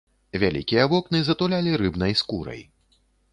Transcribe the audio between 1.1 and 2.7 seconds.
затулялі рыбнай скурай.